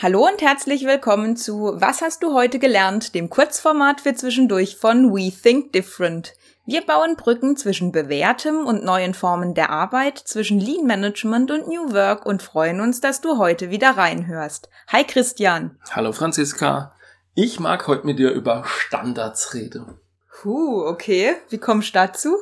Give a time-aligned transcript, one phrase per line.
[0.00, 5.12] Hallo und herzlich willkommen zu Was hast du heute gelernt, dem Kurzformat für zwischendurch von
[5.12, 6.34] We Think Different.
[6.64, 11.92] Wir bauen Brücken zwischen bewährtem und neuen Formen der Arbeit, zwischen Lean Management und New
[11.92, 14.68] Work und freuen uns, dass du heute wieder reinhörst.
[14.86, 15.76] Hi Christian.
[15.90, 16.94] Hallo Franziska.
[17.34, 19.98] Ich mag heute mit dir über Standards reden.
[20.30, 21.34] Puh, okay.
[21.48, 22.36] Wie kommst du dazu?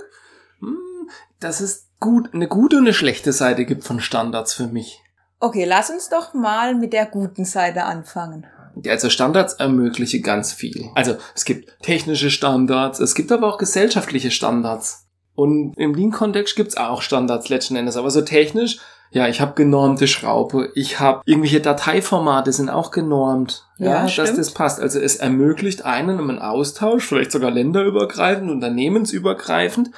[0.61, 1.09] Hm,
[1.41, 5.01] dass es gut, eine gute und eine schlechte Seite gibt von Standards für mich.
[5.39, 8.47] Okay, lass uns doch mal mit der guten Seite anfangen.
[8.89, 10.91] Also Standards ermöglichen ganz viel.
[10.95, 15.07] Also es gibt technische Standards, es gibt aber auch gesellschaftliche Standards.
[15.35, 17.97] Und im Lean-Kontext gibt's auch Standards letzten Endes.
[17.97, 18.79] Aber so technisch,
[19.11, 23.67] ja, ich habe genormte Schraube, ich habe irgendwelche Dateiformate sind auch genormt.
[23.79, 24.81] Ja, ja dass das passt.
[24.81, 29.91] Also es ermöglicht einen einen Austausch, vielleicht sogar länderübergreifend, unternehmensübergreifend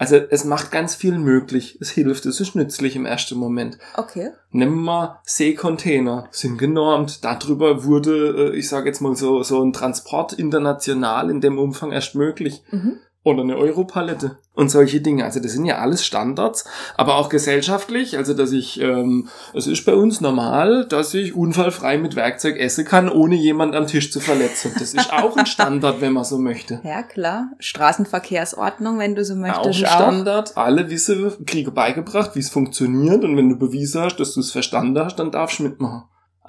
[0.00, 1.76] also es macht ganz viel möglich.
[1.78, 3.76] Es hilft, es ist nützlich im ersten Moment.
[3.98, 4.30] Okay.
[4.50, 7.22] Nehmen wir Seekontainer, sind genormt.
[7.22, 11.92] Darüber wurde, äh, ich sage jetzt mal so, so ein Transport international in dem Umfang
[11.92, 12.62] erst möglich.
[12.70, 12.98] Mhm
[13.30, 15.24] oder eine Europalette und solche Dinge.
[15.24, 16.64] Also das sind ja alles Standards,
[16.96, 18.16] aber auch gesellschaftlich.
[18.16, 22.84] Also dass ich, ähm, es ist bei uns normal, dass ich unfallfrei mit Werkzeug essen
[22.84, 24.72] kann, ohne jemand am Tisch zu verletzen.
[24.78, 26.80] Das ist auch ein Standard, wenn man so möchte.
[26.84, 29.60] Ja klar, Straßenverkehrsordnung, wenn du so möchtest.
[29.60, 30.52] Auch ein Standard.
[30.52, 30.62] Auch.
[30.62, 34.50] Alle wissen, kriege beigebracht, wie es funktioniert und wenn du bewiesen hast, dass du es
[34.50, 36.04] verstanden hast, dann darfst du mitmachen.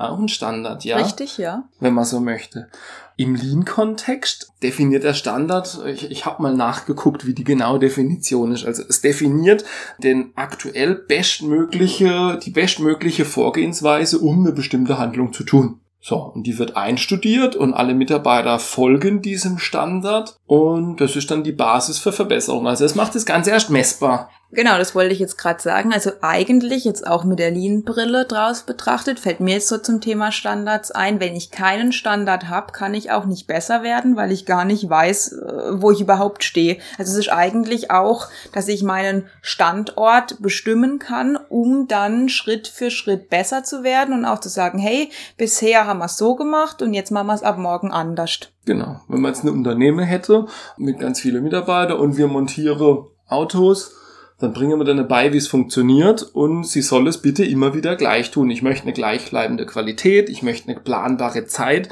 [0.09, 0.97] Auch ein Standard, ja.
[0.97, 1.63] Richtig, ja.
[1.79, 2.69] Wenn man so möchte.
[3.17, 8.65] Im Lean-Kontext definiert der Standard, ich, ich habe mal nachgeguckt, wie die genaue Definition ist.
[8.65, 9.63] Also es definiert
[9.99, 15.81] den aktuell bestmögliche, die bestmögliche Vorgehensweise, um eine bestimmte Handlung zu tun.
[16.03, 21.43] So, und die wird einstudiert und alle Mitarbeiter folgen diesem Standard und das ist dann
[21.43, 22.67] die Basis für Verbesserung.
[22.67, 24.31] Also es macht das Ganze erst messbar.
[24.53, 25.93] Genau, das wollte ich jetzt gerade sagen.
[25.93, 30.33] Also eigentlich jetzt auch mit der Lean-Brille draus betrachtet, fällt mir jetzt so zum Thema
[30.33, 31.21] Standards ein.
[31.21, 34.89] Wenn ich keinen Standard habe, kann ich auch nicht besser werden, weil ich gar nicht
[34.89, 36.79] weiß, äh, wo ich überhaupt stehe.
[36.97, 42.91] Also es ist eigentlich auch, dass ich meinen Standort bestimmen kann, um dann Schritt für
[42.91, 46.81] Schritt besser zu werden und auch zu sagen, hey, bisher haben wir es so gemacht
[46.81, 48.39] und jetzt machen wir es ab morgen anders.
[48.65, 48.99] Genau.
[49.07, 50.45] Wenn man jetzt ein Unternehmen hätte
[50.77, 53.95] mit ganz vielen Mitarbeitern und wir montieren Autos,
[54.41, 57.95] dann bringen wir dann bei, wie es funktioniert und sie soll es bitte immer wieder
[57.95, 58.49] gleich tun.
[58.49, 61.89] Ich möchte eine gleichbleibende Qualität, ich möchte eine planbare Zeit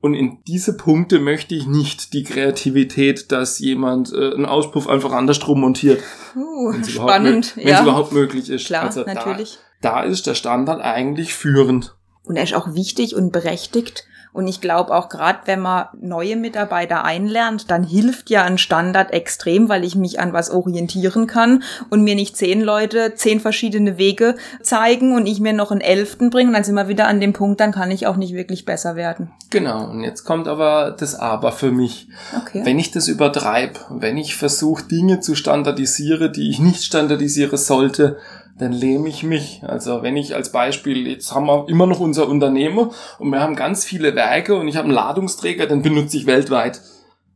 [0.00, 5.12] und in diese Punkte möchte ich nicht die Kreativität, dass jemand äh, einen Auspuff einfach
[5.12, 6.02] andersrum montiert.
[6.34, 7.82] Uh, spannend, wenn es ja.
[7.82, 8.66] überhaupt möglich ist.
[8.66, 9.58] Klar, also natürlich.
[9.80, 11.94] Da, da ist der Standard eigentlich führend.
[12.24, 16.36] Und er ist auch wichtig und berechtigt, und ich glaube auch gerade, wenn man neue
[16.36, 21.62] Mitarbeiter einlernt, dann hilft ja ein Standard extrem, weil ich mich an was orientieren kann
[21.90, 26.30] und mir nicht zehn Leute zehn verschiedene Wege zeigen und ich mir noch einen elften
[26.30, 26.48] bringe.
[26.48, 28.96] Und dann sind wir wieder an dem Punkt, dann kann ich auch nicht wirklich besser
[28.96, 29.30] werden.
[29.50, 29.90] Genau.
[29.90, 32.08] Und jetzt kommt aber das Aber für mich.
[32.40, 32.62] Okay.
[32.64, 38.16] Wenn ich das übertreibe, wenn ich versuche, Dinge zu standardisieren, die ich nicht standardisieren sollte,
[38.58, 39.62] dann lähme ich mich.
[39.64, 43.56] Also wenn ich als Beispiel, jetzt haben wir immer noch unser Unternehmen und wir haben
[43.56, 46.80] ganz viele Werke und ich habe einen Ladungsträger, den benutze ich weltweit.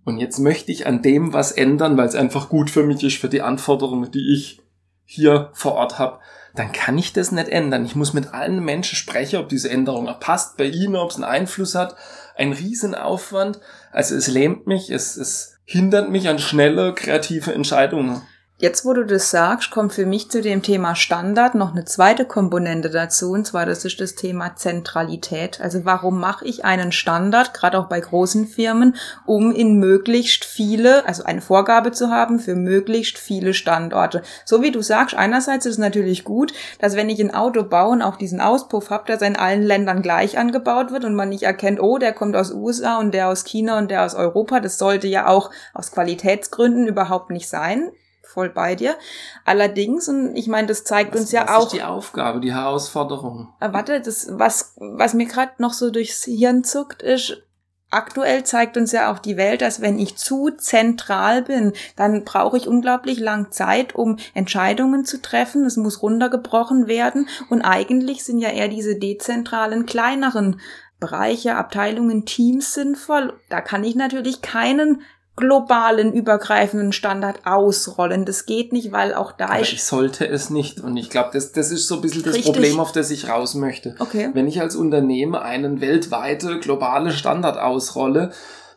[0.04, 3.18] Und jetzt möchte ich an dem was ändern, weil es einfach gut für mich ist,
[3.18, 4.62] für die Anforderungen, die ich
[5.04, 6.20] hier vor Ort habe.
[6.54, 7.84] Dann kann ich das nicht ändern.
[7.84, 11.24] Ich muss mit allen Menschen sprechen, ob diese Änderung passt bei ihnen, ob es einen
[11.24, 11.96] Einfluss hat.
[12.36, 13.60] Ein Riesenaufwand.
[13.90, 18.22] Also es lähmt mich, es, es hindert mich an schnelle, kreative Entscheidungen.
[18.58, 22.24] Jetzt, wo du das sagst, kommt für mich zu dem Thema Standard noch eine zweite
[22.24, 25.60] Komponente dazu, und zwar das ist das Thema Zentralität.
[25.60, 28.96] Also warum mache ich einen Standard, gerade auch bei großen Firmen,
[29.26, 34.22] um in möglichst viele, also eine Vorgabe zu haben für möglichst viele Standorte.
[34.46, 37.92] So wie du sagst, einerseits ist es natürlich gut, dass wenn ich ein Auto baue
[37.92, 41.28] und auch diesen Auspuff habe, dass er in allen Ländern gleich angebaut wird und man
[41.28, 44.60] nicht erkennt, oh, der kommt aus USA und der aus China und der aus Europa.
[44.60, 47.90] Das sollte ja auch aus Qualitätsgründen überhaupt nicht sein
[48.26, 48.96] voll bei dir.
[49.44, 51.62] Allerdings, und ich meine, das zeigt was, uns ja was auch.
[51.66, 53.52] Ist die Aufgabe, die Herausforderung.
[53.60, 57.42] Äh, warte, das, was, was mir gerade noch so durchs Hirn zuckt, ist,
[57.90, 62.56] aktuell zeigt uns ja auch die Welt, dass wenn ich zu zentral bin, dann brauche
[62.56, 65.64] ich unglaublich lang Zeit, um Entscheidungen zu treffen.
[65.64, 67.28] Es muss runtergebrochen werden.
[67.48, 70.60] Und eigentlich sind ja eher diese dezentralen, kleineren
[70.98, 73.38] Bereiche, Abteilungen, Teams sinnvoll.
[73.50, 75.02] Da kann ich natürlich keinen
[75.36, 78.24] globalen, übergreifenden Standard ausrollen.
[78.24, 79.72] Das geht nicht, weil auch da Aber ist.
[79.72, 80.80] Ich sollte es nicht.
[80.80, 82.54] Und ich glaube, das, das ist so ein bisschen das Richtig.
[82.54, 83.94] Problem, auf das ich raus möchte.
[83.98, 84.30] Okay.
[84.32, 88.32] Wenn ich als Unternehmen einen weltweite globale Standard ausrolle,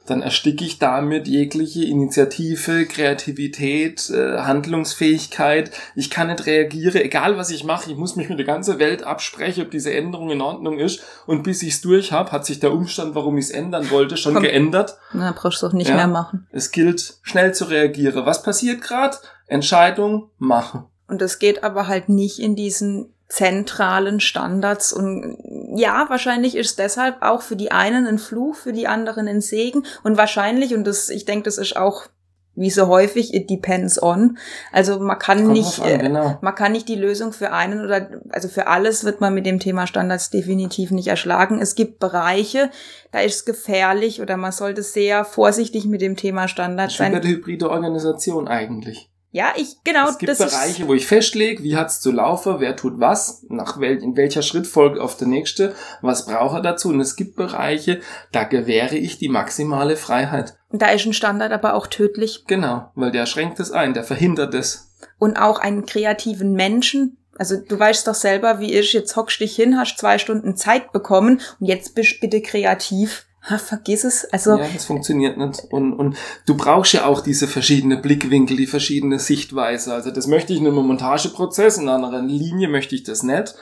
[0.10, 5.72] dann ersticke ich damit jegliche Initiative, Kreativität, äh, Handlungsfähigkeit.
[5.96, 7.92] Ich kann nicht reagieren, egal was ich mache.
[7.92, 11.02] Ich muss mich mit der ganzen Welt absprechen, ob diese Änderung in Ordnung ist.
[11.26, 14.18] Und bis ich es durch habe, hat sich der Umstand, warum ich es ändern wollte,
[14.18, 14.44] schon Komm.
[14.44, 14.98] geändert.
[15.14, 15.96] Na, brauchst du auch nicht ja.
[15.96, 16.48] mehr machen.
[16.52, 18.26] Es gilt, schnell zu reagieren.
[18.26, 19.18] Was passiert gerade?
[19.48, 20.86] Entscheidung machen.
[21.08, 25.38] Und das geht aber halt nicht in diesen zentralen Standards und
[25.76, 29.84] ja, wahrscheinlich ist deshalb auch für die einen ein Fluch, für die anderen ein Segen
[30.04, 32.08] und wahrscheinlich und das ich denke, das ist auch
[32.56, 34.38] wie so häufig it depends on.
[34.72, 36.38] Also man kann Kommt nicht an, genau.
[36.42, 39.60] man kann nicht die Lösung für einen oder also für alles wird man mit dem
[39.60, 41.60] Thema Standards definitiv nicht erschlagen.
[41.62, 42.70] Es gibt Bereiche,
[43.12, 47.16] da ist es gefährlich oder man sollte sehr vorsichtig mit dem Thema Standards sein.
[47.16, 49.10] Eine hybride Organisation eigentlich.
[49.32, 50.10] Ja, ich, genau.
[50.10, 54.02] Es gibt Bereiche, wo ich festlege, wie hat's zu laufen, wer tut was, nach wel,
[54.02, 56.90] in welcher Schrittfolge auf der nächste, was braucht er dazu.
[56.90, 60.58] Und es gibt Bereiche, da gewähre ich die maximale Freiheit.
[60.70, 62.46] Und da ist ein Standard aber auch tödlich.
[62.48, 64.96] Genau, weil der schränkt es ein, der verhindert es.
[65.20, 69.56] Und auch einen kreativen Menschen, also du weißt doch selber, wie ich, jetzt hockst dich
[69.56, 74.26] hin, hast zwei Stunden Zeit bekommen und jetzt bist bitte kreativ ha, vergiss es.
[74.26, 75.64] Also ja, das funktioniert nicht.
[75.72, 79.94] Und, und du brauchst ja auch diese verschiedenen Blickwinkel, die verschiedene Sichtweise.
[79.94, 83.56] Also das möchte ich in einem Montageprozess, in einer anderen Linie möchte ich das nicht.